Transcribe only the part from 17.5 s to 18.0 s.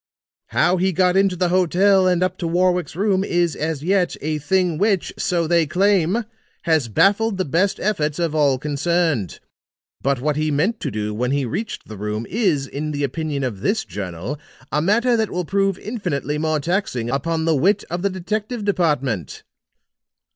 wit